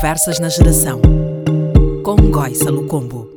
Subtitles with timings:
[0.00, 0.98] Conversas na Geração,
[2.02, 3.28] com Ngói Salucombo.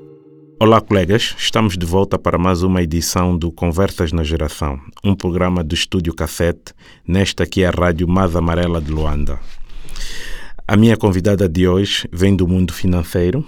[0.58, 1.36] Olá, colegas.
[1.38, 6.16] Estamos de volta para mais uma edição do Conversas na Geração, um programa do Estúdio
[6.16, 6.74] Cassete,
[7.06, 9.42] nesta que é a Rádio Mais Amarela de Luanda.
[10.66, 13.46] A minha convidada de hoje vem do mundo financeiro,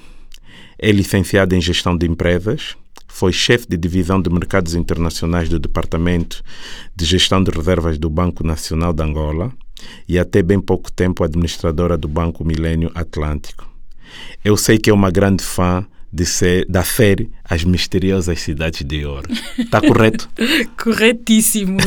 [0.77, 2.75] é licenciada em Gestão de Empresas,
[3.07, 6.43] foi chefe de divisão de mercados internacionais do Departamento
[6.93, 9.53] de Gestão de Reservas do Banco Nacional de Angola
[10.07, 13.69] e até bem pouco tempo administradora do Banco Milênio Atlântico.
[14.43, 15.85] Eu sei que é uma grande fã
[16.15, 19.27] de ser, da série As Misteriosas Cidades de Ouro.
[19.59, 20.29] Está correto?
[20.81, 21.77] Corretíssimo.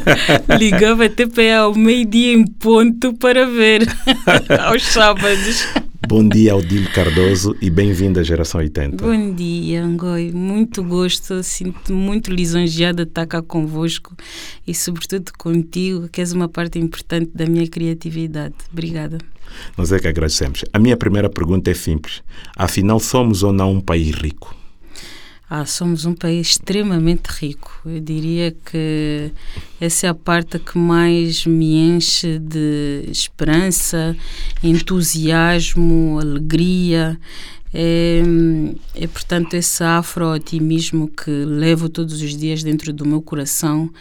[0.58, 3.86] Ligava a TPA ao meio-dia em ponto para ver
[4.64, 5.66] aos sábados.
[6.08, 9.04] Bom dia, Odile Cardoso, e bem-vindo à Geração 80.
[9.04, 10.30] Bom dia, Angoi.
[10.30, 14.14] Muito gosto, sinto muito lisonjeada de estar cá convosco
[14.64, 18.54] e, sobretudo, contigo, que és uma parte importante da minha criatividade.
[18.72, 19.18] Obrigada.
[19.76, 20.64] Nós é que agradecemos.
[20.72, 22.22] A minha primeira pergunta é simples.
[22.56, 24.54] Afinal, somos ou não um país rico?
[25.48, 27.80] Ah, somos um país extremamente rico.
[27.86, 29.30] Eu diria que
[29.80, 34.16] essa é a parte que mais me enche de esperança,
[34.60, 37.16] entusiasmo, alegria.
[37.78, 38.22] É,
[38.94, 43.92] é portanto esse afro-otimismo que levo todos os dias dentro do meu coração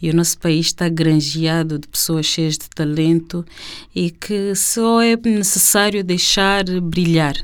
[0.00, 3.44] e o nosso país está granjeado de pessoas cheias de talento
[3.92, 7.34] e que só é necessário deixar brilhar,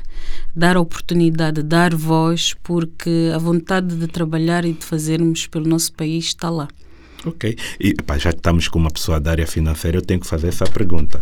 [0.55, 6.27] dar oportunidade, dar voz, porque a vontade de trabalhar e de fazermos pelo nosso país
[6.27, 6.69] está lá.
[7.25, 7.57] Ok.
[7.81, 10.65] E já que estamos com uma pessoa da área financeira, eu tenho que fazer essa
[10.65, 11.21] pergunta.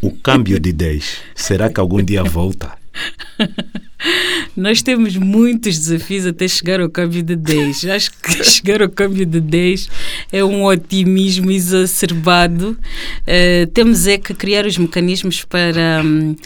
[0.00, 2.85] O câmbio de 10, será que algum dia volta?
[4.56, 7.86] Nós temos muitos desafios até chegar ao câmbio de 10.
[7.86, 9.88] Acho que chegar ao câmbio de 10
[10.32, 12.78] é um otimismo exacerbado.
[13.22, 16.36] Uh, temos é que criar os mecanismos para um,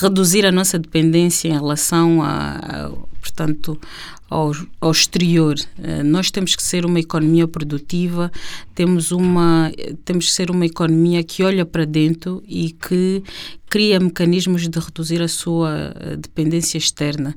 [0.00, 3.80] reduzir a nossa dependência em relação a, a portanto,
[4.28, 5.54] ao, ao exterior.
[5.78, 8.30] Uh, nós temos que ser uma economia produtiva,
[8.74, 9.72] temos, uma,
[10.04, 13.22] temos que ser uma economia que olha para dentro e que
[13.74, 17.34] cria mecanismos de reduzir a sua eh, dependência externa.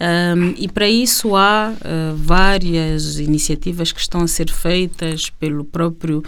[0.00, 6.24] Um, e para isso há uh, várias iniciativas que estão a ser feitas pelo próprio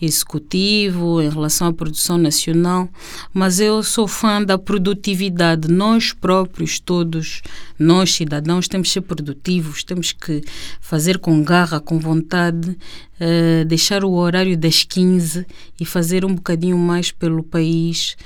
[0.00, 2.88] executivo em relação à produção nacional,
[3.34, 5.70] mas eu sou fã da produtividade.
[5.70, 7.42] Nós próprios, todos,
[7.78, 10.42] nós cidadãos, temos que ser produtivos, temos que
[10.80, 12.76] fazer com garra, com vontade,
[13.22, 15.46] uh, deixar o horário das 15
[15.80, 18.16] e fazer um bocadinho mais pelo país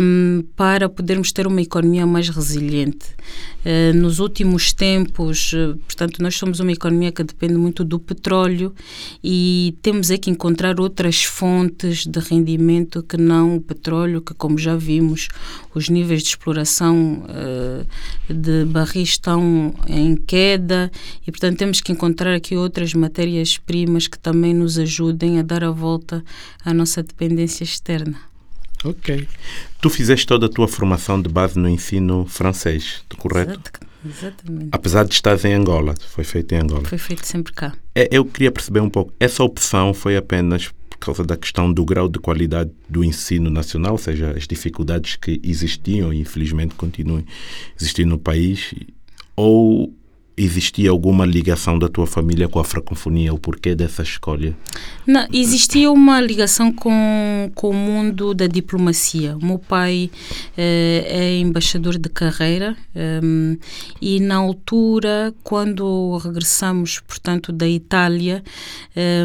[0.00, 3.06] um, para podermos ter uma economia mais resiliente.
[3.64, 8.74] Uh, nos últimos tempos, uh, portanto, nós somos uma economia que depende muito do petróleo
[9.22, 14.58] e temos é que encontrar outras fontes de rendimento que não o petróleo, que como
[14.58, 15.28] já vimos,
[15.74, 17.24] os níveis de exploração
[18.28, 20.90] de barris estão em queda
[21.26, 25.70] e, portanto, temos que encontrar aqui outras matérias-primas que também nos ajudem a dar a
[25.70, 26.24] volta
[26.64, 28.16] à nossa dependência externa.
[28.84, 29.26] Ok.
[29.80, 33.50] Tu fizeste toda a tua formação de base no ensino francês, correto?
[33.50, 34.68] Exato, exatamente.
[34.72, 36.84] Apesar de estar em Angola, foi feito em Angola.
[36.84, 37.74] Foi feito sempre cá.
[37.94, 41.84] É, eu queria perceber um pouco, essa opção foi apenas por causa da questão do
[41.84, 47.24] grau de qualidade do ensino nacional, ou seja, as dificuldades que existiam e infelizmente continuam
[47.78, 48.74] existindo no país,
[49.36, 49.94] ou
[50.38, 53.34] existia alguma ligação da tua família com a francofonia?
[53.34, 54.56] O porquê dessa escolha?
[55.06, 59.36] Não, existia uma ligação com, com o mundo da diplomacia.
[59.36, 60.10] O meu pai
[60.56, 63.56] eh, é embaixador de carreira um,
[64.00, 68.42] e na altura, quando regressamos, portanto, da Itália,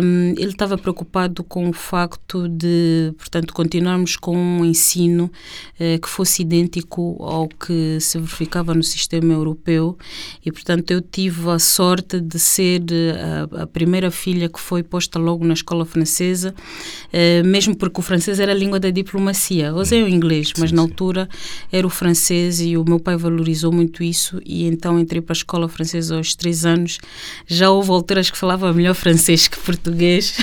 [0.01, 5.31] um, ele estava preocupado com o facto de, portanto, continuarmos com um ensino
[5.79, 9.97] eh, que fosse idêntico ao que se verificava no sistema europeu
[10.45, 12.81] e, portanto, eu tive a sorte de ser
[13.53, 16.53] a, a, primeira filha que foi posta logo na escola francesa,
[17.11, 19.67] eh, mesmo porque o francês era a língua da diplomacia.
[19.67, 21.29] Eu usei o inglês, mas sim, na altura
[21.71, 25.37] era o francês e o meu pai valorizou muito isso e então entrei para a
[25.37, 26.99] escola francesa aos três anos.
[27.47, 30.35] Já houve alturas que falava melhor francês que português,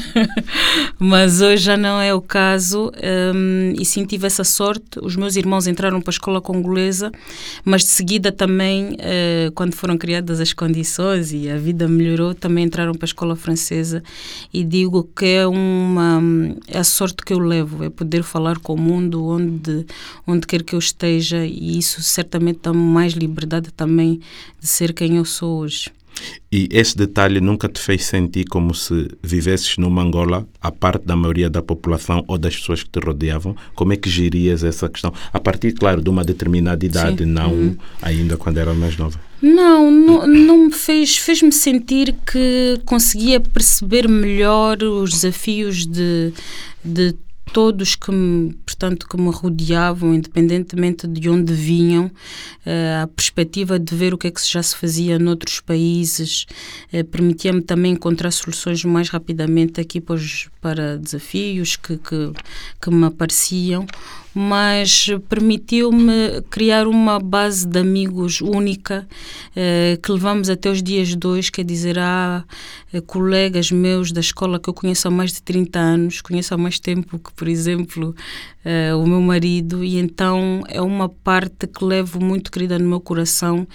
[0.99, 2.93] mas hoje já não é o caso
[3.35, 4.99] um, e sim tive essa sorte.
[5.03, 7.11] Os meus irmãos entraram para a escola congolesa,
[7.65, 12.64] mas de seguida também, uh, quando foram criadas as condições e a vida melhorou, também
[12.64, 14.02] entraram para a escola francesa
[14.52, 16.20] e digo que é uma
[16.67, 19.87] é a sorte que eu levo, é poder falar com o mundo onde
[20.26, 24.20] onde quer que eu esteja e isso certamente dá-me mais liberdade também
[24.61, 25.91] de ser quem eu sou hoje.
[26.53, 31.15] E esse detalhe nunca te fez sentir como se vivesses numa Angola, à parte da
[31.15, 33.55] maioria da população ou das pessoas que te rodeavam?
[33.75, 35.13] Como é que gerias essa questão?
[35.33, 37.31] A partir, claro, de uma determinada idade, Sim.
[37.31, 37.77] não Uhum.
[38.03, 39.21] ainda quando era mais nova.
[39.41, 46.33] Não, não, não me fez, fez-me sentir que conseguia perceber melhor os desafios de,
[46.85, 47.15] de
[47.53, 52.11] todos que me, portanto, que me rodeavam, independentemente de onde vinham,
[52.65, 56.47] eh, a perspectiva de ver o que é que já se fazia noutros países,
[56.91, 62.32] eh, permitia-me também encontrar soluções mais rapidamente aqui para desafios que, que,
[62.81, 63.87] que me apareciam,
[64.35, 69.06] mas permitiu-me criar uma base de amigos única
[69.56, 72.44] eh, que levamos até os dias hoje, quer dizer, há
[72.93, 76.59] eh, colegas meus da escola que eu conheço há mais de 30 anos, conheço há
[76.59, 78.15] mais tempo que, por exemplo,
[78.65, 83.00] eh, o meu marido, e então é uma parte que levo muito querida no meu
[83.00, 83.67] coração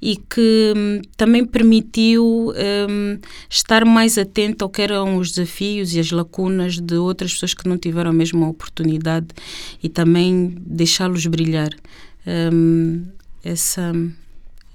[0.00, 2.52] e que hum, também permitiu
[2.88, 3.18] hum,
[3.48, 7.68] estar mais atento ao que eram os desafios e as lacunas de outras pessoas que
[7.68, 9.28] não tiveram a mesma oportunidade
[9.82, 11.70] e também deixá-los brilhar.
[12.26, 13.06] Hum,
[13.44, 13.92] essa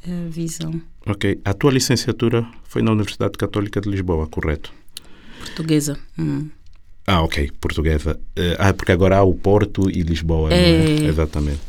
[0.07, 1.39] é a visão Ok.
[1.45, 4.73] A tua licenciatura foi na Universidade Católica de Lisboa, correto?
[5.39, 5.97] portuguesa.
[6.17, 6.49] Hum.
[7.05, 8.19] Ah, ok, portuguesa.
[8.35, 11.03] Eh, ah, porque agora há o Porto e Lisboa, é?
[11.03, 11.07] É.
[11.07, 11.59] Exatamente.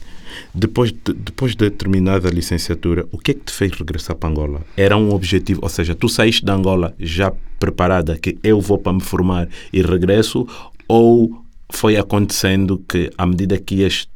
[0.54, 4.30] Depois de, depois de terminada a licenciatura, o que é que te fez regressar para
[4.30, 4.62] Angola?
[4.76, 8.94] Era um objetivo, ou seja, tu saíste de Angola já preparada que eu vou para
[8.94, 10.46] me formar e regresso,
[10.88, 14.08] ou foi acontecendo que à medida que ias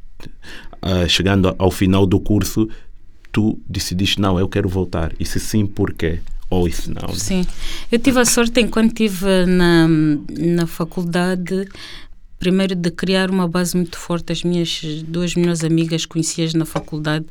[0.81, 2.67] ah, chegando ao final do curso,
[3.31, 5.13] tu decidiste, não, eu quero voltar.
[5.19, 6.19] E se sim, porquê?
[6.49, 7.13] Ou se não?
[7.13, 7.45] Sim,
[7.91, 11.67] eu tive a sorte enquanto estive na, na faculdade,
[12.37, 14.33] primeiro de criar uma base muito forte.
[14.33, 17.25] As minhas duas melhores amigas conhecias na faculdade.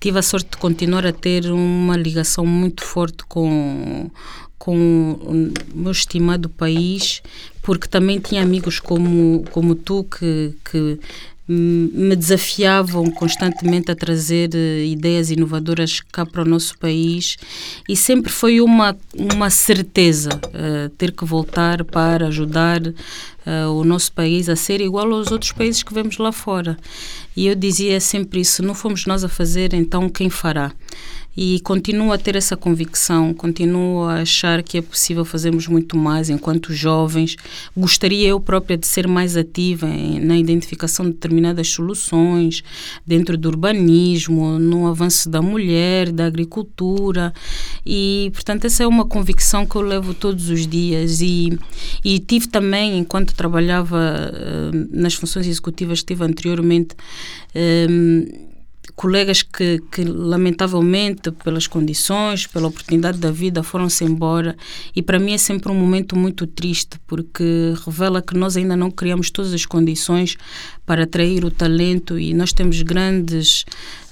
[0.00, 4.10] Tive a sorte de continuar a ter uma ligação muito forte com
[4.56, 7.22] com o meu estimado país,
[7.64, 11.00] porque também tinha amigos como, como tu que, que
[11.46, 17.36] me desafiavam constantemente a trazer uh, ideias inovadoras cá para o nosso país
[17.86, 24.12] e sempre foi uma, uma certeza uh, ter que voltar para ajudar uh, o nosso
[24.12, 26.78] país a ser igual aos outros países que vemos lá fora.
[27.36, 30.72] E eu dizia sempre isso: não fomos nós a fazer, então quem fará?
[31.36, 36.30] E continuo a ter essa convicção, continuo a achar que é possível fazermos muito mais
[36.30, 37.36] enquanto jovens.
[37.76, 42.62] Gostaria eu própria de ser mais ativa em, na identificação de determinadas soluções
[43.06, 47.32] dentro do urbanismo, no avanço da mulher, da agricultura
[47.84, 51.58] e, portanto, essa é uma convicção que eu levo todos os dias e,
[52.04, 56.94] e tive também, enquanto trabalhava uh, nas funções executivas que tive anteriormente,
[57.54, 58.53] uh,
[58.96, 64.56] colegas que, que, lamentavelmente pelas condições, pela oportunidade da vida foram-se embora
[64.94, 68.90] e para mim é sempre um momento muito triste porque revela que nós ainda não
[68.90, 70.36] criamos todas as condições
[70.86, 73.64] para atrair o talento e nós temos grandes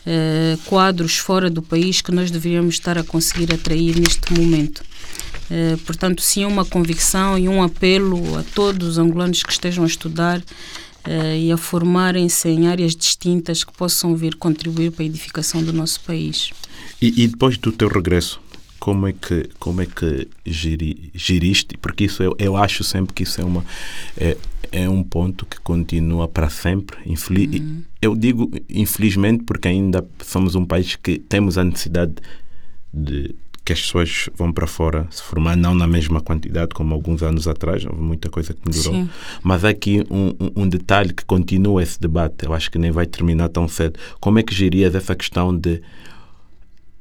[0.05, 4.83] eh, quadros fora do país que nós deveríamos estar a conseguir atrair neste momento.
[5.49, 9.87] Eh, portanto, sim, uma convicção e um apelo a todos os angolanos que estejam a
[9.87, 10.43] estudar
[11.07, 15.73] Uh, e a formarem-se em áreas distintas que possam vir contribuir para a edificação do
[15.73, 16.53] nosso país.
[17.01, 18.41] E, e depois do teu regresso,
[18.83, 21.77] como é que como é que geri, geriste?
[21.79, 23.65] Porque isso eu, eu acho sempre que isso é uma
[24.17, 24.37] é,
[24.73, 26.97] é um ponto que continua para sempre.
[27.07, 27.83] Infeliz, uhum.
[28.01, 32.15] Eu digo infelizmente porque ainda somos um país que temos a necessidade
[32.93, 33.35] de
[33.73, 37.49] que as pessoas vão para fora se formar, não na mesma quantidade como alguns anos
[37.49, 38.95] atrás, houve muita coisa que melhorou.
[38.95, 39.11] Sim.
[39.43, 42.91] Mas há aqui um, um, um, detalhe que continua esse debate, eu acho que nem
[42.91, 43.99] vai terminar tão cedo.
[44.21, 45.81] Como é que gerias essa questão de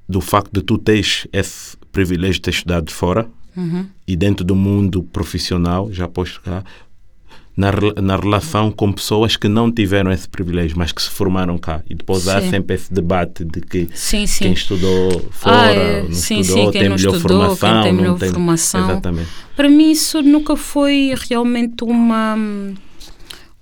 [0.07, 3.85] do facto de tu teres esse privilégio de ter estudado fora uhum.
[4.05, 6.63] e dentro do mundo profissional, já posto cá,
[7.55, 7.69] na,
[8.01, 11.81] na relação com pessoas que não tiveram esse privilégio, mas que se formaram cá.
[11.89, 12.49] E depois há Sim.
[12.49, 14.45] sempre esse debate de que Sim, sim.
[14.45, 16.03] quem estudou fora, Ah, é.
[16.03, 17.83] não Sim, estudou, sim, quem tem não melhor estudou, quem formação.
[17.83, 18.89] tem não melhor formação.
[18.91, 19.29] Exatamente.
[19.55, 22.37] Para mim isso nunca foi realmente uma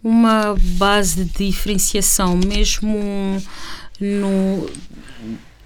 [0.01, 2.97] uma base de diferenciação, mesmo
[3.99, 4.65] no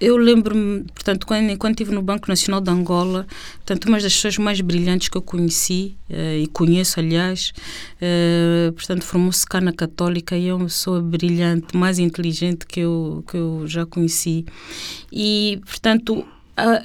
[0.03, 4.38] eu lembro-me, portanto, quando, enquanto estive no Banco Nacional de Angola, portanto, uma das pessoas
[4.38, 7.53] mais brilhantes que eu conheci, eh, e conheço, aliás,
[8.01, 13.24] eh, portanto, formou-se cá na Católica e é uma pessoa brilhante, mais inteligente que eu,
[13.25, 14.45] que eu já conheci.
[15.10, 16.25] E, portanto,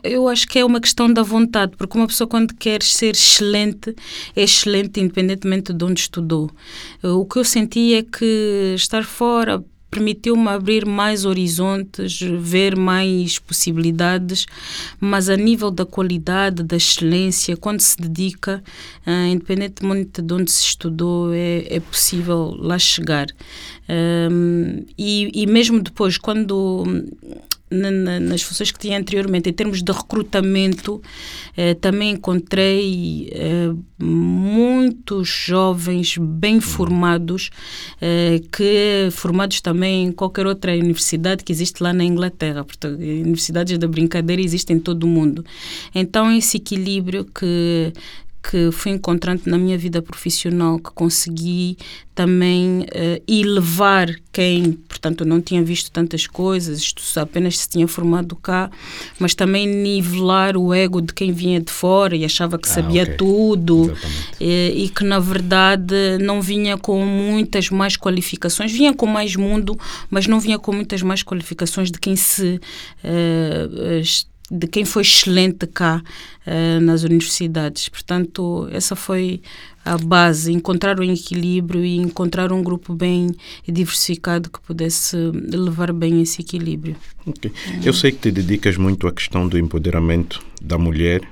[0.04, 3.96] eu acho que é uma questão da vontade, porque uma pessoa quando quer ser excelente,
[4.36, 6.50] é excelente independentemente de onde estudou.
[7.02, 14.46] O que eu senti é que estar fora permitiu-me abrir mais horizontes, ver mais possibilidades,
[15.00, 18.62] mas a nível da qualidade, da excelência, quando se dedica,
[19.06, 23.26] uh, independentemente de onde se estudou, é, é possível lá chegar.
[23.88, 26.84] Um, e, e mesmo depois, quando
[27.70, 31.02] nas funções que tinha anteriormente, em termos de recrutamento,
[31.56, 37.50] eh, também encontrei eh, muitos jovens bem formados,
[38.00, 42.64] eh, que formados também em qualquer outra universidade que existe lá na Inglaterra.
[42.64, 45.44] Portanto, universidades da brincadeira existem em todo o mundo.
[45.94, 47.92] Então, esse equilíbrio que
[48.48, 51.76] que fui encontrando na minha vida profissional, que consegui
[52.14, 58.34] também uh, elevar quem, portanto, não tinha visto tantas coisas, isto apenas se tinha formado
[58.36, 58.70] cá,
[59.18, 63.02] mas também nivelar o ego de quem vinha de fora e achava que ah, sabia
[63.02, 63.16] okay.
[63.16, 63.94] tudo
[64.40, 69.78] e, e, que, na verdade, não vinha com muitas mais qualificações, vinha com mais mundo,
[70.10, 72.58] mas não vinha com muitas mais qualificações de quem se.
[73.04, 74.02] Uh,
[74.50, 76.02] de quem foi excelente cá
[76.46, 77.88] uh, nas universidades.
[77.88, 79.42] Portanto, essa foi
[79.84, 83.34] a base, encontrar um equilíbrio e encontrar um grupo bem
[83.66, 86.96] diversificado que pudesse levar bem esse equilíbrio.
[87.26, 87.50] Okay.
[87.82, 91.22] Eu sei que te dedicas muito à questão do empoderamento da mulher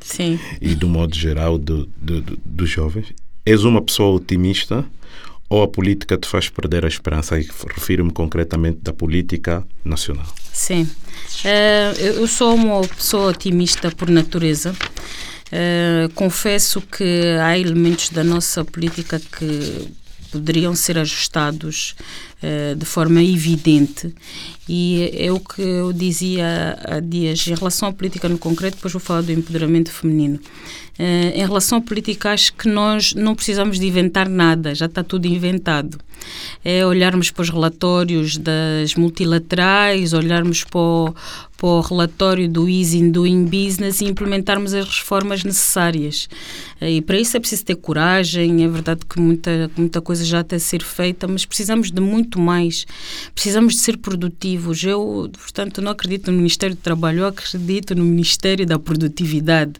[0.00, 0.38] Sim.
[0.60, 3.12] e do modo geral do, do, do, dos jovens.
[3.44, 4.84] És uma pessoa otimista
[5.48, 7.38] ou a política te faz perder a esperança?
[7.38, 10.26] E refiro-me concretamente da política nacional.
[10.52, 10.88] Sim.
[11.44, 14.74] Uh, eu sou uma pessoa otimista por natureza.
[15.46, 19.88] Uh, confesso que há elementos da nossa política que
[20.32, 21.94] poderiam ser ajustados
[22.42, 24.12] uh, de forma evidente
[24.68, 28.92] e é o que eu dizia há dias em relação à política no concreto, depois
[28.92, 30.40] vou falar do empoderamento feminino.
[30.98, 35.02] Uh, em relação à política, acho que nós não precisamos de inventar nada, já está
[35.02, 35.98] tudo inventado.
[36.64, 41.14] É olharmos para os relatórios das multilaterais, olharmos para o,
[41.58, 46.28] para o relatório do Easy in Doing Business e implementarmos as reformas necessárias.
[46.80, 50.40] Uh, e para isso é preciso ter coragem, é verdade que muita, muita coisa já
[50.40, 52.86] está a ser feita, mas precisamos de muito mais.
[53.34, 54.82] Precisamos de ser produtivos.
[54.82, 59.74] Eu, portanto, não acredito no Ministério do Trabalho, eu acredito no Ministério da Produtividade,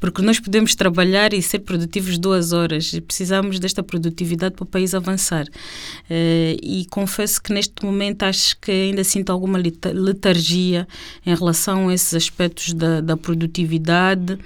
[0.00, 2.92] porque nós podemos podemos trabalhar e ser produtivos duas horas.
[3.06, 5.44] Precisamos desta produtividade para o país avançar.
[5.44, 10.86] Uh, e confesso que neste momento acho que ainda sinto alguma letargia
[11.26, 14.38] em relação a esses aspectos da, da produtividade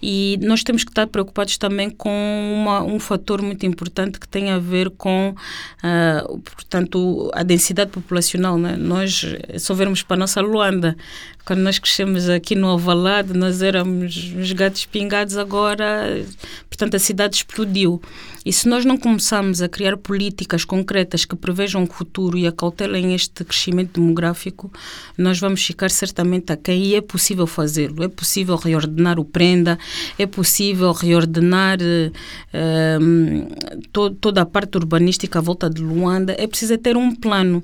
[0.00, 2.10] e nós temos que estar preocupados também com
[2.54, 8.56] uma, um fator muito importante que tem a ver com, uh, portanto, a densidade populacional.
[8.58, 8.76] Né?
[8.76, 9.24] Nós,
[9.58, 10.96] se vermos para a nossa Luanda,
[11.44, 16.24] quando nós crescemos aqui no Alvalade, nós éramos uns gatos pingados, agora,
[16.68, 18.00] portanto, a cidade explodiu.
[18.44, 23.14] E se nós não começarmos a criar políticas concretas que prevejam o futuro e acautelem
[23.14, 24.70] este crescimento demográfico,
[25.16, 28.02] nós vamos ficar certamente aquém e é possível fazê-lo.
[28.02, 29.78] É possível reordenar o prenda,
[30.18, 36.76] é possível reordenar uh, to toda a parte urbanística à volta de Luanda, é preciso
[36.78, 37.62] ter um plano.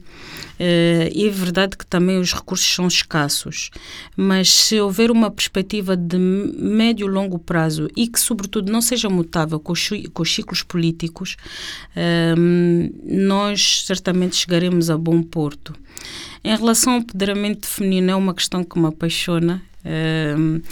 [0.60, 3.70] Uh, e é verdade que também os recursos são escassos,
[4.14, 9.08] mas se houver uma perspectiva de médio e longo prazo e que, sobretudo, não seja
[9.08, 11.36] mutável com os, com os ciclos políticos,
[11.96, 12.40] uh,
[13.04, 15.74] nós certamente chegaremos a bom porto.
[16.42, 20.62] Em relação ao empoderamento feminino, é uma questão que me apaixona uh,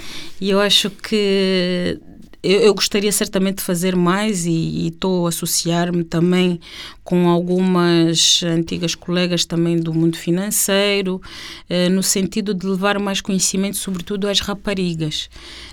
[0.40, 2.00] e eu acho que
[2.42, 6.61] eu, eu, gostaria certamente de fazer mais e estou a associar-me também
[7.02, 11.21] com algumas antigas colegas também do mundo financeiro,
[11.68, 15.28] eh, no sentido de levar mais conhecimento, sobretudo às raparigas.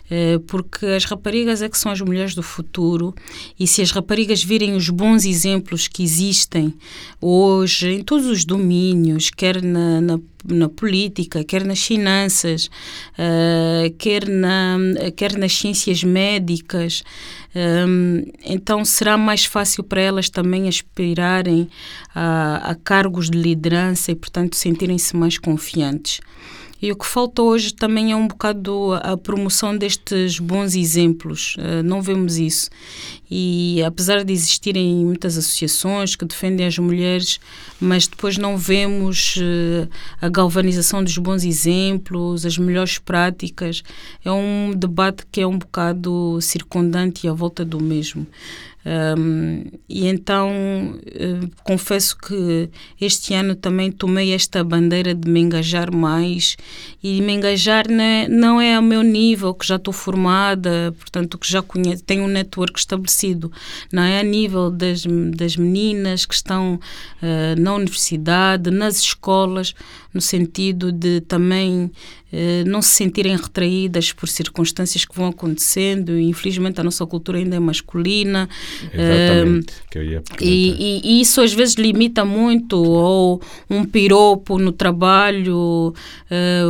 [0.09, 3.13] Eh, porque as raparigas é que são as mulheres do futuro
[3.59, 6.73] e se as raparigas virem os bons exemplos que existem
[7.19, 12.69] hoje em todos os domínios, quer na, na na política, quer nas finanças,
[13.17, 14.77] uh, quer, na,
[15.15, 17.03] quer nas ciências médicas.
[17.55, 21.69] Um, então será mais fácil para elas também aspirarem
[22.13, 26.19] a, a cargos de liderança e, portanto, sentirem-se mais confiantes.
[26.81, 31.55] E o que falta hoje também é um bocado a promoção destes bons exemplos.
[31.55, 32.69] Uh, não vemos isso.
[33.29, 37.39] E apesar de existirem muitas associações que defendem as mulheres,
[37.79, 39.89] mas depois não vemos uh,
[40.21, 43.83] a galvanização dos bons exemplos, as melhores práticas.
[44.23, 48.27] É um debate que é um bocado circundante à volta do mesmo.
[48.85, 52.69] Um, e então uh, confesso que
[53.01, 56.55] este ano também tomei esta bandeira de me engajar mais
[57.01, 57.85] e me engajar
[58.29, 62.27] não é ao meu nível, que já estou formada, portanto, que já conheço, tenho um
[62.27, 63.51] network estabelecido acontecido,
[63.91, 64.19] não é?
[64.19, 65.03] A nível das,
[65.35, 69.73] das meninas que estão uh, na universidade, nas escolas,
[70.15, 71.91] no sentido de também
[72.31, 76.17] uh, não se sentirem retraídas por circunstâncias que vão acontecendo.
[76.17, 78.47] Infelizmente, a nossa cultura ainda é masculina.
[78.93, 79.73] Exatamente.
[79.73, 84.57] Uh, que eu ia e, e, e, isso às vezes limita muito, ou um piropo
[84.57, 85.93] no trabalho,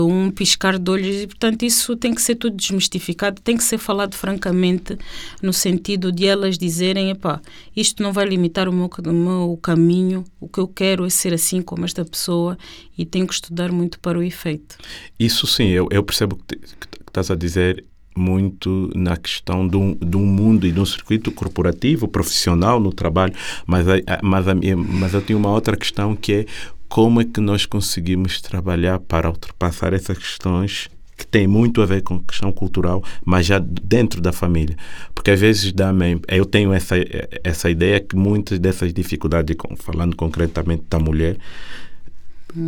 [0.08, 3.78] um piscar de olhos, e portanto isso tem que ser tudo desmistificado, tem que ser
[3.78, 4.98] falado francamente,
[5.40, 7.40] no sentido de elas dizerem: epá,
[7.76, 11.34] isto não vai limitar o meu, o meu caminho, o que eu quero é ser
[11.34, 12.58] assim como esta pessoa
[12.98, 14.78] e tenho que estudar muito para o efeito.
[15.20, 17.84] Isso sim, eu, eu percebo que, que estás a dizer
[18.18, 22.94] muito na questão de um, de um mundo e de um circuito corporativo, profissional no
[22.94, 23.34] trabalho,
[23.66, 23.86] mas,
[24.24, 24.46] mas,
[24.88, 26.46] mas eu tenho uma outra questão que é
[26.88, 32.02] como é que nós conseguimos trabalhar para ultrapassar essas questões que tem muito a ver
[32.02, 34.76] com questão cultural, mas já dentro da família.
[35.14, 36.96] Porque às vezes também, eu tenho essa,
[37.44, 41.38] essa ideia que muitas dessas dificuldades, falando concretamente da mulher.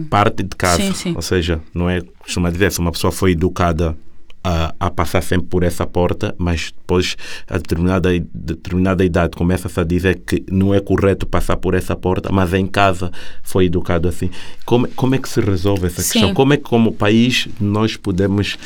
[0.10, 0.82] Parte de casa.
[0.82, 1.14] Sim, sim.
[1.16, 3.96] Ou seja, não é, costuma dizer, se uma pessoa foi educada
[4.44, 7.18] a, a, passar sempre por essa porta, mas depois,
[7.50, 12.32] a determinada, determinada idade, começa-se a dizer que não é correto passar por essa porta,
[12.32, 13.12] mas em casa
[13.44, 14.30] foi educado assim.
[14.66, 16.12] Como, como é que se resolve essa Sim.
[16.14, 16.34] questão?
[16.34, 18.58] Como é que, como país, nós podemos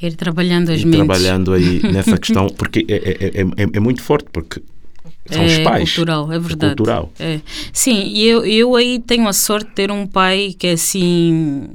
[0.00, 1.00] ir trabalhando as ir mentes.
[1.00, 4.62] trabalhando aí nessa questão, porque é, é, é, é muito forte, porque
[5.26, 5.94] são é os pais.
[5.94, 6.72] Cultural, é verdade.
[6.72, 7.12] É cultural.
[7.18, 7.40] É.
[7.72, 11.68] Sim, eu, eu aí tenho a sorte de ter um pai que assim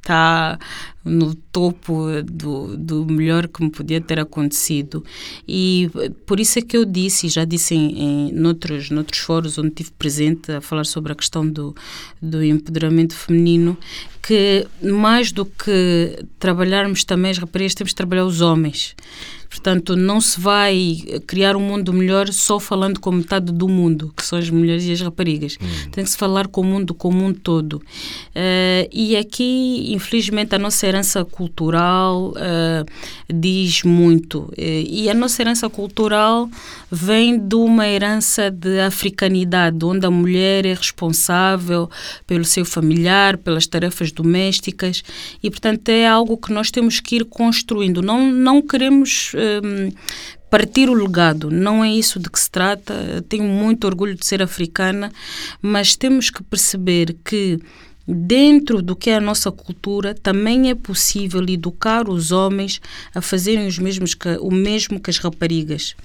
[0.00, 0.58] está
[1.04, 5.04] no topo do, do melhor que me podia ter acontecido.
[5.46, 5.90] E
[6.26, 9.68] por isso é que eu disse, e já disse em, em noutros, noutros fóruns onde
[9.68, 11.74] estive presente a falar sobre a questão do,
[12.22, 13.76] do empoderamento feminino,
[14.22, 18.96] que mais do que trabalharmos também as raparigas, temos de trabalhar os homens.
[19.54, 20.96] Portanto, não se vai
[21.28, 24.90] criar um mundo melhor só falando com metade do mundo, que são as mulheres e
[24.90, 25.56] as raparigas.
[25.62, 25.90] Hum.
[25.92, 27.74] Tem que se falar com o mundo como um todo.
[27.74, 32.84] Uh, e aqui, infelizmente, a nossa herança cultural uh,
[33.32, 34.40] diz muito.
[34.58, 36.50] Uh, e a nossa herança cultural
[36.90, 41.88] vem de uma herança de africanidade, onde a mulher é responsável
[42.26, 45.04] pelo seu familiar, pelas tarefas domésticas.
[45.40, 48.02] E, portanto, é algo que nós temos que ir construindo.
[48.02, 49.92] Não, não queremos um,
[50.50, 51.50] partir o legado.
[51.50, 53.24] Não é isso de que se trata.
[53.28, 55.12] Tenho muito orgulho de ser africana,
[55.60, 57.60] mas temos que perceber que
[58.06, 62.80] dentro do que é a nossa cultura, também é possível educar os homens
[63.14, 65.96] a fazerem os mesmos que, o mesmo que as raparigas.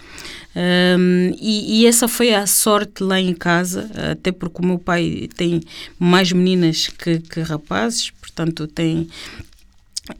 [0.55, 5.29] Um, e, e, essa foi a sorte lá em casa, até porque o meu pai
[5.35, 5.61] tem
[5.99, 9.09] mais meninas que, que rapazes, portanto tem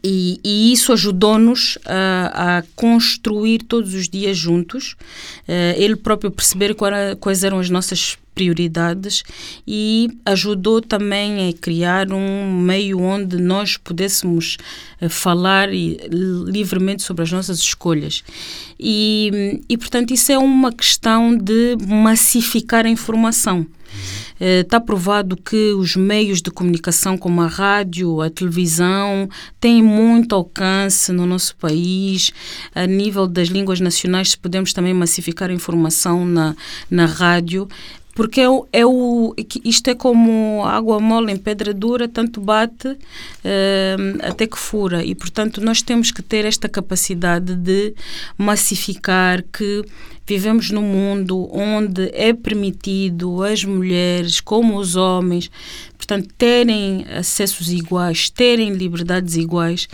[0.02, 4.96] e, e, isso ajudou-nos a, a, construir todos os dias juntos,
[5.48, 9.22] uh, ele próprio perceber era, quais eram as nossas prioridades
[9.66, 14.56] e ajudou também a criar um meio onde nós pudéssemos
[15.02, 18.24] uh, falar livremente sobre as nossas escolhas.
[18.78, 23.66] E, e, portanto, isso é uma questão de massificar a informação.
[24.40, 29.28] Está eh, provado que os meios de comunicação, como a rádio, a televisão,
[29.60, 32.32] têm muito alcance no nosso país.
[32.74, 36.56] A nível das línguas nacionais, podemos também massificar a informação na,
[36.90, 37.68] na rádio
[38.14, 42.96] porque é é o, isto é como água mole em pedra dura, tanto bate uh,
[44.22, 45.04] até que fura.
[45.04, 47.94] E, portanto, nós temos que ter esta capacidade de
[48.36, 49.84] massificar que
[50.26, 55.50] vivemos num mundo onde é permitido as mulheres, como os homens,
[56.10, 59.88] portanto, terem acessos iguais, terem liberdades iguais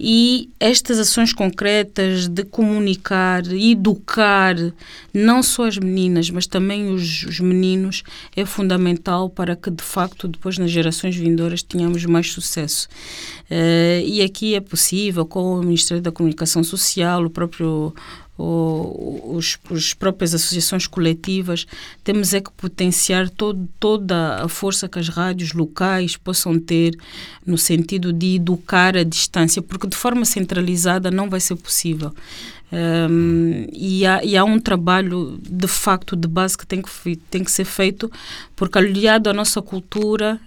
[0.00, 4.56] e estas ações concretas de comunicar, educar
[5.14, 8.02] não só as meninas, mas também os, os meninos
[8.34, 12.88] é fundamental para que, de facto, depois nas gerações vindouras tenhamos mais sucesso.
[13.50, 17.92] Uh, e aqui é possível, com o Ministério da Comunicação Social, o próprio
[18.42, 21.66] os, as próprias associações coletivas,
[22.02, 26.96] temos é que potenciar todo, toda a força que as rádios locais possam ter
[27.44, 32.14] no sentido de educar a distância, porque de forma centralizada não vai ser possível.
[32.72, 37.42] Um, e, há, e, há, um trabalho de facto de base que tem que, tem
[37.42, 38.10] que ser feito,
[38.54, 40.40] porque aliado à nossa cultura,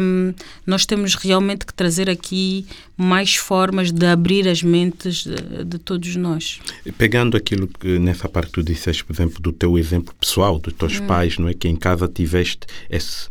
[0.00, 0.34] um,
[0.66, 6.16] nós temos realmente que trazer aqui mais formas de abrir as mentes de, de, todos
[6.16, 6.60] nós.
[6.98, 11.00] Pegando aquilo que nessa parte tu disseste, por exemplo, do teu exemplo pessoal, dos teus
[11.00, 11.06] hum.
[11.06, 11.54] pais, não é?
[11.54, 13.28] Que em casa tiveste esse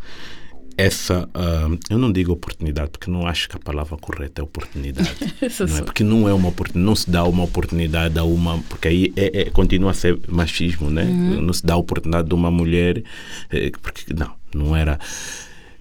[0.80, 5.10] essa, uh, eu não digo oportunidade, porque não acho que a palavra correta é oportunidade.
[5.72, 5.82] Não é?
[5.84, 9.42] Porque não é uma oportunidade, não se dá uma oportunidade a uma, porque aí é,
[9.42, 11.04] é- continua a ser machismo, né?
[11.42, 13.04] Não se dá a oportunidade de uma mulher,
[13.52, 14.98] eh, porque não, não era.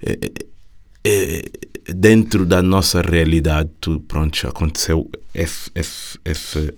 [0.02, 0.30] eh,
[1.04, 1.44] eh,
[1.94, 6.74] dentro da nossa realidade, tu, pronto, aconteceu esse, esse, esse-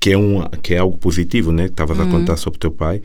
[0.00, 1.64] que, é um, que é algo positivo, né?
[1.66, 3.00] Que estavas a contar sobre o teu pai.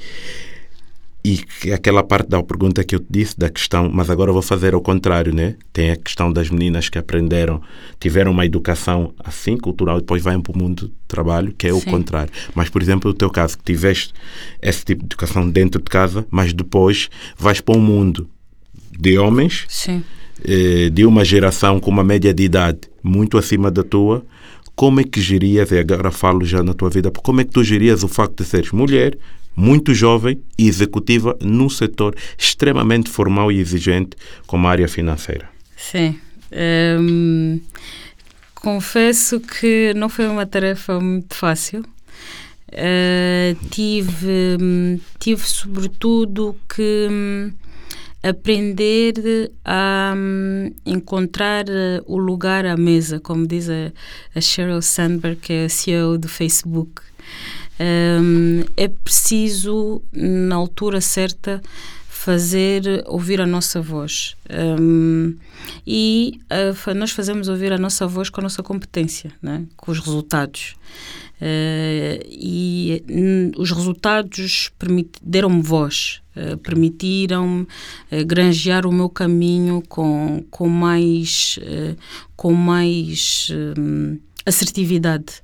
[1.25, 4.33] E que aquela parte da pergunta que eu te disse, da questão, mas agora eu
[4.33, 5.55] vou fazer ao contrário, né?
[5.71, 7.61] Tem a questão das meninas que aprenderam,
[7.97, 11.73] tiveram uma educação assim, cultural, e depois vão para o mundo do trabalho, que é
[11.73, 11.91] o Sim.
[11.91, 12.31] contrário.
[12.53, 14.13] Mas, por exemplo, o teu caso, que tiveste
[14.61, 18.27] esse tipo de educação dentro de casa, mas depois vais para um mundo
[18.91, 20.03] de homens, Sim.
[20.43, 24.25] eh, de uma geração com uma média de idade muito acima da tua,
[24.75, 27.63] como é que gerias, e agora falo já na tua vida, como é que tu
[27.63, 29.17] gerias o facto de seres mulher,
[29.55, 35.49] muito jovem e executiva num setor extremamente formal e exigente como a área financeira?
[35.75, 36.19] Sim.
[36.51, 37.59] Hum,
[38.55, 41.83] confesso que não foi uma tarefa muito fácil.
[42.75, 47.51] Eh, tive, hum, tive sobretudo que hum,
[48.23, 50.15] aprender a
[50.85, 53.91] encontrar eh, o lugar à mesa, como diz a,
[54.33, 57.03] a Sheryl Sandberg, que é a CEO do Facebook.
[57.79, 61.61] Hum, é preciso, na altura certa,
[62.07, 64.35] fazer ouvir a nossa voz.
[64.79, 65.35] Hum,
[65.85, 66.39] e
[66.75, 69.65] fa- nós fazemos ouvir a nossa voz com a nossa competência, né?
[69.75, 70.75] com os resultados.
[71.41, 74.71] Eh, e hum, os resultados
[75.21, 77.67] deram-me voz, eh, permitiram
[78.09, 81.59] eh, granjear o meu caminho com, com mais,
[82.37, 85.41] com mais hum, assertividade.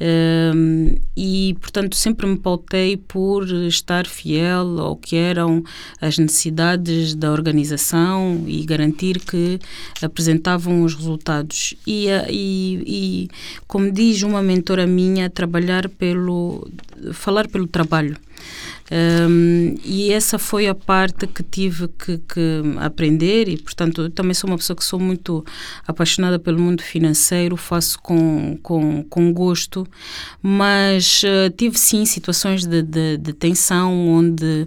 [0.00, 5.62] Hum, e, portanto, sempre me pautei por estar fiel ao que eram
[6.00, 9.58] as necessidades da organização e garantir que
[10.02, 11.74] apresentavam os resultados.
[11.86, 13.28] E, e, e
[13.66, 16.68] como diz uma mentora minha, trabalhar pelo.
[17.12, 18.16] falar pelo trabalho.
[18.92, 24.50] Um, e essa foi a parte que tive que, que aprender e portanto também sou
[24.50, 25.42] uma pessoa que sou muito
[25.86, 29.86] apaixonada pelo mundo financeiro faço com, com, com gosto
[30.42, 34.66] mas eh, tive sim situações de, de, de tensão onde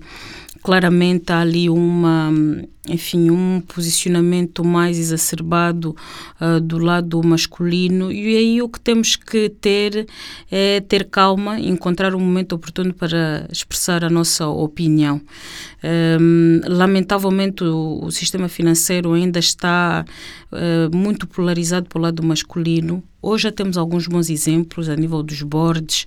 [0.62, 2.32] claramente há ali uma
[2.88, 5.96] enfim um posicionamento mais exacerbado
[6.40, 8.12] ah, do lado masculino.
[8.12, 10.08] E aí o que temos que ter
[10.50, 15.22] é ter calma encontrar um momento oportuno para expressar a nossa opinião.
[16.20, 20.06] Hum, lamentavelmente o, o sistema financeiro ainda está
[20.52, 25.24] eh, muito polarizado para o lado masculino Hoje já temos alguns bons exemplos a nível
[25.24, 26.06] dos boards,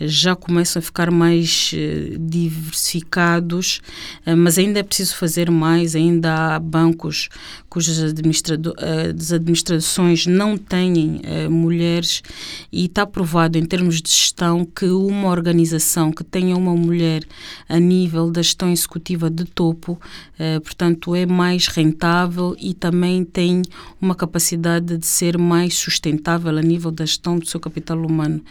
[0.00, 3.80] já começam a ficar mais eh, diversificados,
[4.24, 5.96] eh, mas ainda é preciso fazer mais.
[5.96, 7.28] Ainda há bancos
[7.72, 12.22] cujas administrado, eh, as administrações não têm eh, mulheres
[12.70, 17.24] e está provado em termos de gestão que uma organização que tenha uma mulher
[17.66, 19.98] a nível da gestão executiva de topo,
[20.38, 23.62] eh, portanto, é mais rentável e também tem
[23.98, 28.42] uma capacidade de ser mais sustentável a nível da gestão do seu capital humano.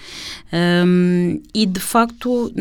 [0.52, 2.52] Um, e de facto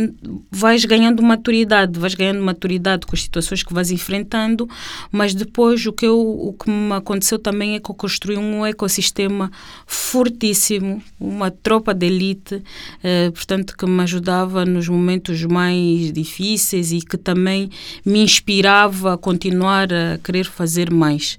[0.51, 4.69] vais ganhando maturidade, vais ganhando maturidade com as situações que vais enfrentando,
[5.11, 8.67] mas depois o que, eu, o que me aconteceu também é que eu construí um
[8.67, 9.51] ecossistema
[9.87, 12.63] fortíssimo, uma tropa de elite,
[13.03, 17.71] eh, portanto, que me ajudava nos momentos mais difíceis e que também
[18.05, 21.39] me inspirava a continuar a querer fazer mais.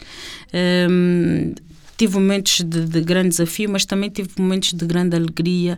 [0.90, 1.54] Um,
[2.02, 5.78] tive momentos de, de grande desafio, mas também tive momentos de grande alegria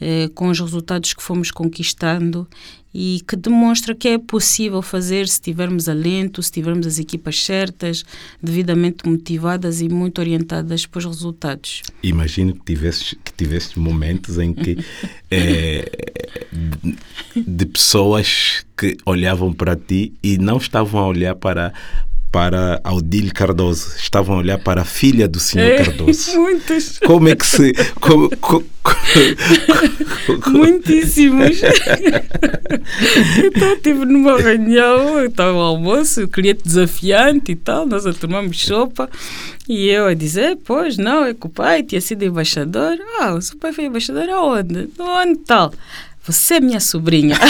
[0.00, 2.46] eh, com os resultados que fomos conquistando
[2.94, 8.04] e que demonstra que é possível fazer se tivermos alento, se tivermos as equipas certas,
[8.40, 11.82] devidamente motivadas e muito orientadas para os resultados.
[12.04, 14.78] Imagino que tivesses, que tivesses momentos em que
[15.28, 15.90] eh,
[16.52, 16.96] de,
[17.36, 21.72] de pessoas que olhavam para ti e não estavam a olhar para
[22.34, 26.34] para Audílio Cardoso, estavam a olhar para a filha do senhor Cardoso.
[26.36, 27.72] Muitos, Como é que se.
[28.00, 31.60] Como, co- co- muitíssimos.
[33.38, 38.60] então, estive numa reunião, eu estava ao almoço, cliente desafiante e tal, nós a tomarmos
[38.66, 39.08] sopa.
[39.68, 42.98] E eu a dizer, pois não, é que o pai tinha sido embaixador.
[43.20, 44.88] Ah, o seu pai foi embaixador aonde?
[44.98, 45.72] Onde tal?
[46.26, 47.38] Você é minha sobrinha.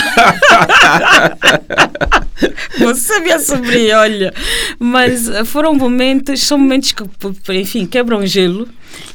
[2.78, 4.34] Você minha sobrinha, olha.
[4.78, 7.04] Mas eh, foram momentos, são momentos que,
[7.52, 8.68] enfim, quebram gelo.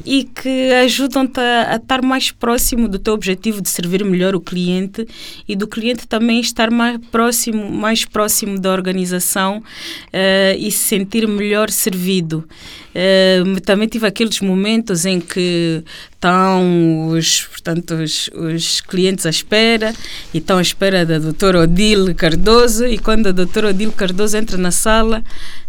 [0.05, 4.41] E que ajudam-te a, a estar mais próximo do teu objetivo de servir melhor o
[4.41, 5.07] cliente
[5.47, 11.27] e do cliente também estar mais próximo, mais próximo da organização uh, e se sentir
[11.27, 12.47] melhor servido.
[12.89, 19.93] Uh, também tive aqueles momentos em que estão os, portanto, os, os, clientes à espera
[20.33, 24.57] e estão à espera da doutora Odile Cardoso e quando a doutora Odile Cardoso entra
[24.57, 25.23] na sala,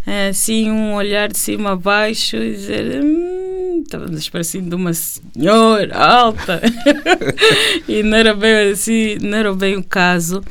[0.07, 3.39] é, assim um olhar de cima a baixo e dizer hum,
[3.82, 4.30] estávamos
[4.68, 6.60] de uma senhora alta.
[7.88, 10.42] E não era bem assim, não era bem o caso.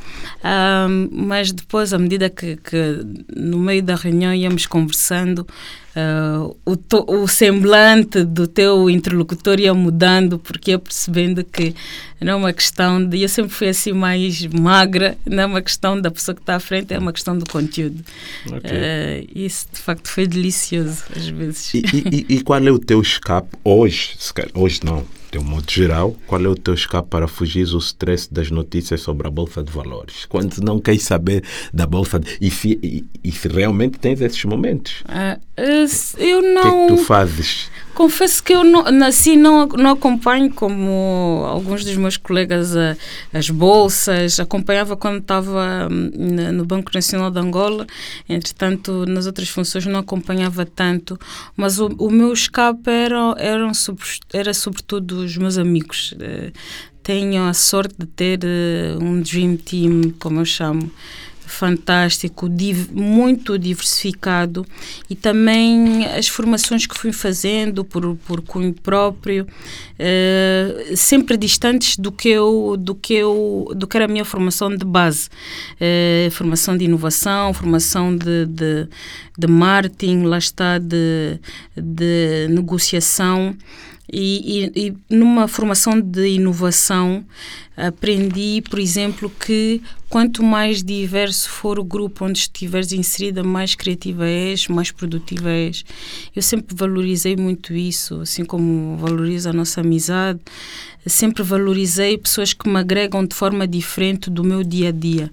[0.44, 5.48] Um, mas depois à medida que, que no meio da reunião íamos conversando
[5.96, 11.74] Uh, o, to, o, semblante do teu interlocutor ia mudando porque ia percebendo que
[12.22, 13.22] não é uma questão de.
[13.24, 16.60] Eu sempre fui assim mais magra, não é uma questão da pessoa que está à
[16.60, 18.04] frente, é uma questão do conteúdo.
[18.46, 18.60] Okay.
[18.60, 21.74] Uh, isso de facto foi delicioso às vezes.
[21.74, 21.82] E,
[22.30, 24.16] e, e qual é o teu escape hoje?
[24.54, 28.32] Hoje não, de um modo geral, qual é o teu escape para fugir do stress
[28.32, 30.26] das notícias sobre a Bolsa de Valores?
[30.26, 32.38] Quando não queres saber da Bolsa de...
[32.42, 35.02] e, se, e, e se realmente tens esses momentos?
[35.02, 35.40] Uh,
[36.18, 36.62] eu não...
[36.62, 37.70] O que é que tu fazes?
[37.94, 42.96] Confesso que eu não, assim, não, não acompanho como alguns dos meus colegas a,
[43.34, 46.10] as bolsas, acompanhava quando estava hum,
[46.54, 47.86] no Banco Nacional de Angola,
[48.28, 51.20] entretanto nas outras funções não acompanhava tanto,
[51.58, 53.70] mas o, o meu escape era, era,
[54.32, 56.14] era sobretudo os meus amigos.
[56.20, 56.52] Eh,
[57.04, 60.92] tenho a sorte de ter eh, um dream team, como eu chamo,
[61.50, 64.66] fantástico, div muito diversificado
[65.10, 72.12] e também as formações que fui fazendo por, por cunho próprio, uh, sempre distantes do
[72.12, 75.28] que eu do que eu do que era a minha formação de base,
[75.76, 78.88] uh, formação de inovação, formação de, de,
[79.38, 81.40] de marketing, lá está de,
[81.76, 83.56] de negociação.
[84.12, 87.24] E, e, e, numa formação de inovação
[87.78, 94.26] aprendi, por exemplo, que quanto mais diverso for o grupo onde estiveres inserida, mais criativa
[94.28, 95.86] és, mais produtiva és.
[96.36, 100.40] Eu sempre valorizei muito isso, assim como valorizo a nossa amizade,
[101.06, 105.32] sempre valorizei pessoas que me agregam de forma diferente do meu dia a dia.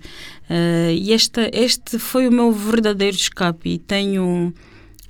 [0.48, 4.54] Uh, e esta, este foi o meu verdadeiro escape e tenho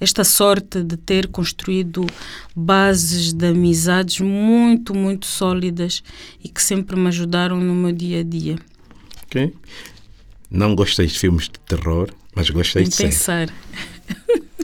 [0.01, 2.07] esta sorte de ter construído
[2.55, 6.03] bases de amizades muito, muito sólidas
[6.43, 8.57] e que sempre me ajudaram no meu dia a dia.
[9.27, 9.55] Ok.
[10.51, 13.49] Não gostei de filmes de terror, mas gostei de pensar.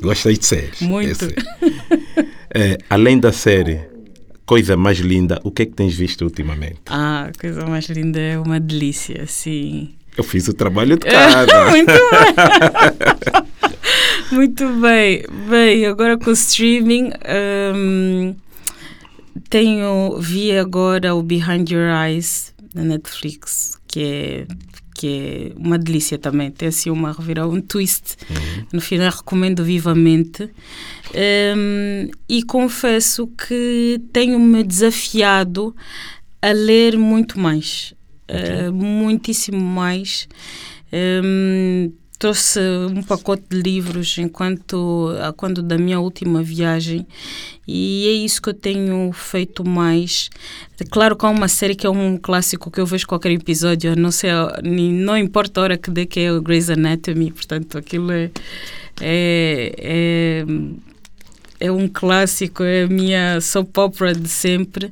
[0.00, 0.80] Gostei de séries.
[0.80, 1.26] Muito.
[2.52, 3.80] É, além da série,
[4.44, 6.80] coisa mais linda, o que é que tens visto ultimamente?
[6.86, 9.94] Ah, coisa mais linda é uma delícia, sim.
[10.16, 11.66] Eu fiz o trabalho de casa.
[11.70, 13.44] Muito bem.
[14.32, 15.24] Muito bem.
[15.48, 17.12] Bem, agora com o streaming,
[17.74, 18.34] um,
[19.48, 24.46] tenho, vi agora o Behind Your Eyes na Netflix, que é
[24.94, 26.50] que é uma delícia também.
[26.50, 28.16] Tem assim uma revirar um twist.
[28.30, 28.66] Uhum.
[28.74, 30.48] No final recomendo vivamente.
[31.14, 35.74] Um, e confesso que tenho-me desafiado
[36.40, 37.94] a ler muito mais.
[38.28, 40.28] Uh, muitíssimo mais.
[40.92, 47.04] Um, trouxe um pacote de livros enquanto quando da minha última viagem
[47.66, 50.30] e é isso que eu tenho feito mais.
[50.88, 54.12] Claro que há uma série que é um clássico que eu vejo qualquer episódio, não
[54.12, 54.30] sei,
[54.62, 58.30] não importa a hora que dê que é o Grey's Anatomy, portanto aquilo é,
[59.00, 60.44] é, é
[61.62, 64.90] é um clássico, é a minha soap opera de sempre.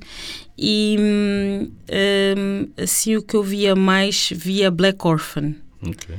[0.63, 5.55] E um, assim o que eu via mais, via Black Orphan.
[5.83, 6.17] Okay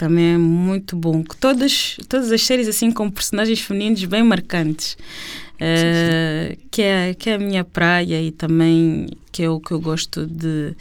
[0.00, 1.22] também é muito bom.
[1.38, 4.96] Todas, todas as séries assim com personagens femininos bem marcantes.
[5.56, 9.78] Uh, que, é, que é a minha praia e também que é o que eu
[9.78, 10.74] gosto de,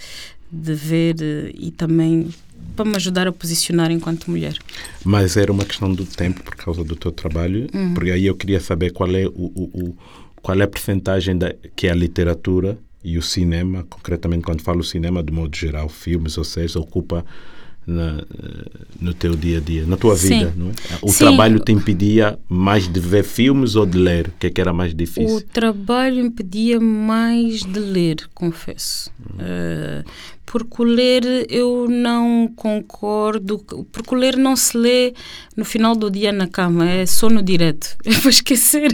[0.50, 2.30] de ver eh, e também
[2.78, 4.58] para me ajudar a posicionar enquanto mulher.
[5.04, 7.94] Mas era uma questão do tempo por causa do teu trabalho, uhum.
[7.94, 9.98] porque aí eu queria saber qual é o, o, o
[10.42, 14.84] qual é a percentagem da, que é a literatura e o cinema, concretamente quando falo
[14.84, 17.26] cinema de modo geral, filmes ou seja, ocupa
[17.90, 18.24] na,
[19.02, 20.40] no teu dia a dia, na tua Sim.
[20.40, 20.74] vida, não é?
[21.02, 21.18] O Sim.
[21.20, 24.28] trabalho te impedia mais de ver filmes ou de ler?
[24.28, 25.38] O que é que era mais difícil?
[25.38, 29.12] O trabalho impedia mais de ler, confesso.
[29.20, 29.38] Hum.
[29.40, 30.10] Uh,
[30.50, 33.60] porque ler eu não concordo,
[33.92, 35.14] porque ler não se lê
[35.56, 38.90] no final do dia na cama, é sono direto, é para esquecer.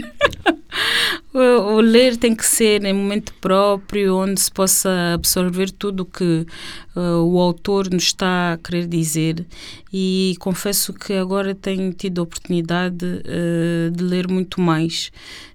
[1.32, 6.04] o, o, ler tem que ser em momento próprio, onde se possa absorver tudo o
[6.04, 6.46] que
[6.94, 9.46] uh, o autor nos está a querer dizer.
[9.90, 15.10] E confesso que agora tenho tido a oportunidade uh, de ler muito mais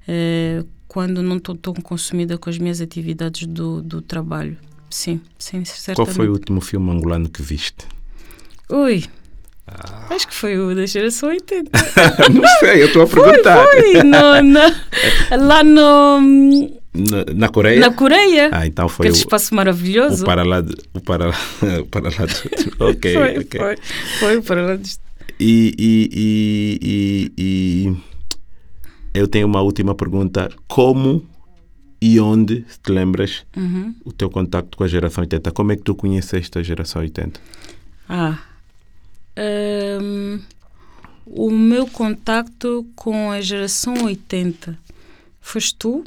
[0.08, 4.58] uh, quando não estou tão consumida com as minhas atividades do, do trabalho.
[4.91, 5.95] Sim, sim, certamente.
[5.95, 7.88] Qual foi o último filme angolano que viste?
[8.69, 9.04] Ui,
[9.67, 10.08] ah.
[10.10, 11.71] Acho que foi o da geração 80.
[12.34, 13.65] não sei, eu estou a perguntar.
[13.65, 14.75] Foi, foi no, na,
[15.38, 16.19] lá no.
[16.93, 17.80] Na, na, Coreia?
[17.80, 18.49] Na Coreia.
[18.51, 20.23] Ah, então foi Aquele o, espaço maravilhoso.
[20.23, 21.30] O para lá, o para,
[21.80, 22.10] o para
[22.80, 23.45] ok, foi.
[23.45, 23.77] Foi,
[24.19, 24.88] foi o para lá do,
[25.39, 27.97] e, e, e, e, e
[29.13, 30.51] eu tenho uma última pergunta.
[30.67, 31.25] Como
[32.02, 33.94] e onde, te lembras, uhum.
[34.04, 35.52] o teu contacto com a geração 80?
[35.52, 37.40] Como é que tu conheceste a geração 80?
[38.10, 38.40] Ah,
[40.02, 40.40] um,
[41.26, 44.78] o meu contacto com a geração 80
[45.40, 46.04] foste tu?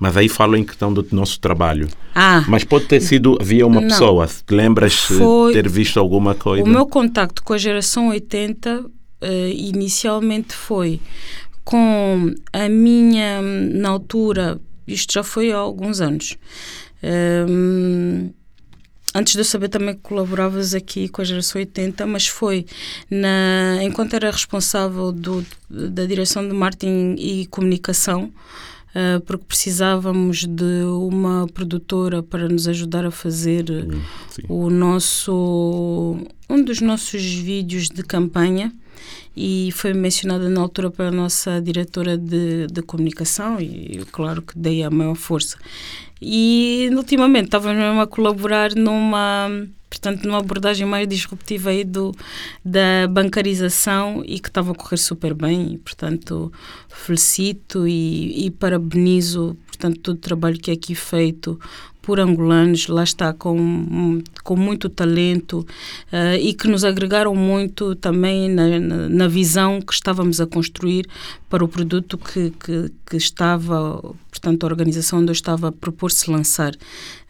[0.00, 1.88] Mas aí falo em questão do nosso trabalho.
[2.14, 3.88] Ah, Mas pode ter sido via uma não.
[3.88, 4.26] pessoa.
[4.26, 6.64] Te lembras Foi- ter visto alguma coisa?
[6.64, 8.86] o meu contacto com a geração 80
[9.20, 11.00] eh, inicialmente foi
[11.64, 16.36] com a minha, na altura, isto já foi há alguns anos.
[17.48, 18.30] Hum,
[19.14, 22.66] antes de eu saber também que colaboravas aqui com a geração 80, mas foi
[23.10, 28.32] na, enquanto era responsável do, da direção de marketing e comunicação,
[28.94, 34.42] eh, porque precisávamos de uma produtora para nos ajudar a fazer eh, Hum, sim.
[34.48, 36.16] o nosso
[36.48, 38.72] um dos nossos vídeos de campanha
[39.36, 44.82] e foi mencionada na altura pela nossa diretora de, de comunicação e claro que dei
[44.82, 45.58] a maior força.
[46.20, 49.48] E ultimamente estávamos mesmo a colaborar numa
[49.88, 52.12] portanto numa abordagem mais disruptiva aí do,
[52.64, 56.52] da bancarização e que estava a correr super bem e portanto
[56.88, 61.58] felicito e, e parabenizo portanto todo o trabalho que é aqui feito
[62.04, 65.66] por angolanos, lá está, com, com muito talento
[66.12, 71.06] eh, e que nos agregaram muito também na, na, na visão que estávamos a construir
[71.48, 76.30] para o produto que, que, que estava, portanto, a organização onde eu estava a propor-se
[76.30, 76.72] lançar.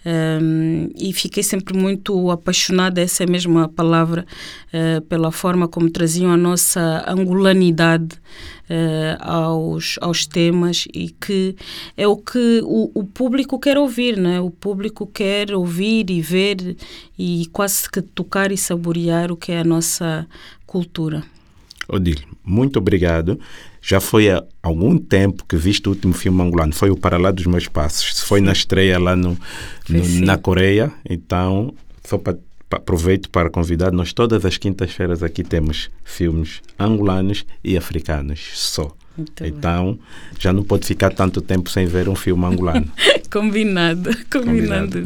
[0.07, 4.27] Um, e fiquei sempre muito apaixonada, essa é mesmo a palavra,
[4.69, 8.15] uh, pela forma como traziam a nossa angolanidade
[8.69, 11.57] uh, aos, aos temas e que
[11.97, 14.41] é o que o, o público quer ouvir, não é?
[14.41, 16.77] O público quer ouvir e ver
[17.19, 20.27] e quase que tocar e saborear o que é a nossa
[20.67, 21.23] cultura.
[21.89, 23.39] Odile, muito obrigado.
[23.83, 26.73] Já foi há algum tempo que viste o último filme angolano.
[26.73, 28.21] Foi o Para Lá dos Meus Passos.
[28.21, 29.39] Foi na estreia lá no,
[29.89, 30.91] no- na Coreia.
[31.09, 32.37] Então, só para
[32.71, 33.93] aproveito para convidar.
[33.93, 38.91] Nós todas as quintas-feiras aqui temos filmes angolanos e africanos só.
[39.17, 39.53] Muito bem.
[39.53, 39.99] Então,
[40.39, 42.91] já não pode ficar tanto tempo sem ver um filme angolano.
[43.31, 45.03] Combinado, combinado.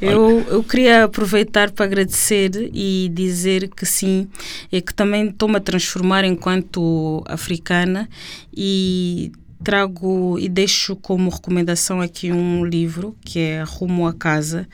[0.00, 4.28] Eu, eu queria aproveitar para agradecer e dizer que sim,
[4.72, 8.08] é que também estou-me a transformar enquanto africana
[8.54, 9.30] e
[9.62, 14.68] trago e deixo como recomendação aqui um livro que é Rumo a Casa,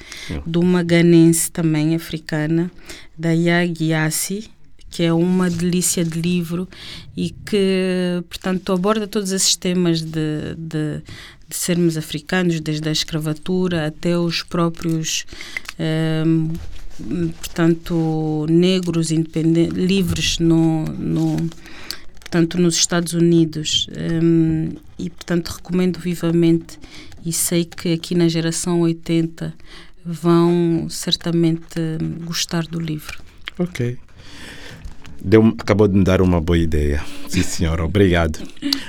[0.45, 2.71] de uma ganense também africana,
[3.17, 4.51] da Yagi Yassi,
[4.91, 6.69] que é uma delícia de livro
[7.17, 11.03] e que, portanto, aborda todos esses temas de, de,
[11.49, 15.25] de sermos africanos, desde a escravatura até os próprios,
[15.79, 16.51] ehm,
[17.39, 21.37] portanto, negros independentes, livres no, no,
[22.19, 23.87] portanto, nos Estados Unidos.
[23.93, 26.79] Ehm, e, portanto, recomendo vivamente
[27.25, 29.55] e sei que aqui na geração 80
[30.05, 31.79] vão certamente
[32.25, 33.23] gostar do livro.
[33.59, 33.99] ok.
[35.23, 37.01] Deu, acabou de me dar uma boa ideia.
[37.29, 37.85] Sim, senhora.
[37.85, 38.39] Obrigado.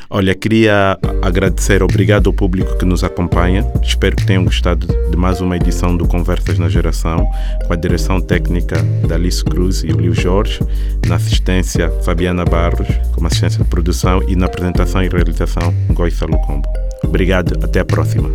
[0.09, 3.65] Olha, queria agradecer, obrigado ao público que nos acompanha.
[3.83, 7.25] Espero que tenham gostado de mais uma edição do Conversas na Geração,
[7.65, 10.59] com a direção técnica da Alice Cruz e o Lio Jorge,
[11.07, 16.67] na assistência Fabiana Barros, como assistência de produção e na apresentação e realização Goissa Lucombo.
[17.03, 18.29] Obrigado, até a próxima.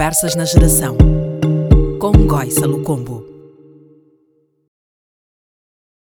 [0.00, 0.96] Conversas na Geração.
[1.98, 3.29] Com Goissa Lucombo.